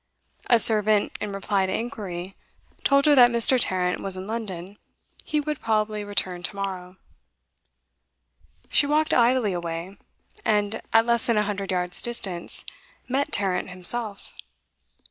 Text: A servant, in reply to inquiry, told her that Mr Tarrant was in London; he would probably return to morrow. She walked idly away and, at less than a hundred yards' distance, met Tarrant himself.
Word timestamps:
A 0.47 0.57
servant, 0.57 1.15
in 1.21 1.31
reply 1.31 1.67
to 1.67 1.71
inquiry, 1.71 2.35
told 2.83 3.05
her 3.05 3.13
that 3.13 3.29
Mr 3.29 3.59
Tarrant 3.61 4.01
was 4.01 4.17
in 4.17 4.25
London; 4.25 4.79
he 5.23 5.39
would 5.39 5.61
probably 5.61 6.03
return 6.03 6.41
to 6.41 6.55
morrow. 6.55 6.97
She 8.67 8.87
walked 8.87 9.13
idly 9.13 9.53
away 9.53 9.97
and, 10.43 10.81
at 10.91 11.05
less 11.05 11.27
than 11.27 11.37
a 11.37 11.43
hundred 11.43 11.69
yards' 11.71 12.01
distance, 12.01 12.65
met 13.07 13.31
Tarrant 13.31 13.69
himself. 13.69 14.33